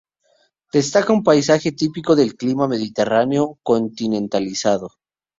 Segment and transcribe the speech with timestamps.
[0.73, 4.93] Destaca un paisaje típico del clima mediterráneo continentalizado.